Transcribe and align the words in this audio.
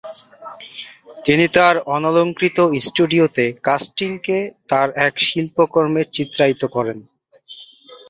তিনি 1.25 1.45
তার 1.55 1.75
অনলঙ্কৃত 1.95 2.57
স্টুডিওতে 2.85 3.45
কার্স্টিংকে 3.63 4.37
তার 4.69 4.87
এক 5.07 5.13
শিল্পকর্মে 5.27 6.01
চিত্রায়িত 6.15 6.61
করেন। 6.75 6.97